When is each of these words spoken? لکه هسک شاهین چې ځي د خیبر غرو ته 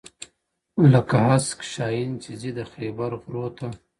لکه 0.91 1.15
هسک 1.27 1.59
شاهین 1.73 2.11
چې 2.23 2.31
ځي 2.41 2.51
د 2.57 2.59
خیبر 2.73 3.11
غرو 3.23 3.45
ته 3.57 3.67